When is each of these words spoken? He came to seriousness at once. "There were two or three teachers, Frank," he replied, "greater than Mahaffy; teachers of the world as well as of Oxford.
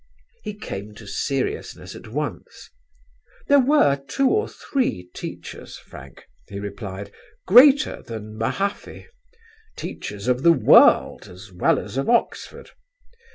He 0.41 0.55
came 0.55 0.95
to 0.95 1.05
seriousness 1.05 1.95
at 1.95 2.07
once. 2.07 2.71
"There 3.47 3.59
were 3.59 3.97
two 4.07 4.29
or 4.29 4.49
three 4.49 5.11
teachers, 5.13 5.77
Frank," 5.77 6.25
he 6.49 6.59
replied, 6.59 7.11
"greater 7.45 8.01
than 8.01 8.35
Mahaffy; 8.35 9.05
teachers 9.77 10.27
of 10.27 10.41
the 10.41 10.53
world 10.53 11.27
as 11.27 11.51
well 11.51 11.77
as 11.77 11.97
of 11.97 12.09
Oxford. 12.09 12.71